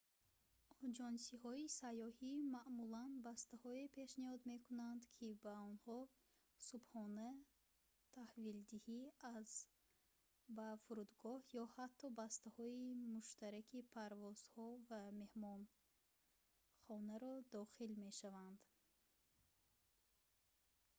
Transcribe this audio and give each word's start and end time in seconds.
оҷонсиҳои 0.85 1.65
сайёҳӣ 1.79 2.33
маъмулан 2.55 3.11
бастаҳое 3.27 3.85
пешниҳод 3.97 4.41
мекунанд 4.53 5.01
ки 5.15 5.27
ба 5.43 5.53
онҳо 5.69 5.97
субҳона 6.69 7.29
таҳвилдиҳӣ 8.15 9.01
аз/ба 9.37 10.67
фурудгоҳ 10.83 11.39
ё 11.61 11.65
ҳатто 11.75 12.05
бастаҳои 12.21 12.83
муштараки 13.15 13.79
парвозҳо 13.93 14.65
ва 14.89 15.01
меҳмонхонаро 15.21 17.33
дохил 17.55 17.91
мешаванд 18.05 18.61